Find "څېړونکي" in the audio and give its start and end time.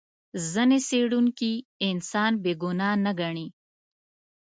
0.87-1.51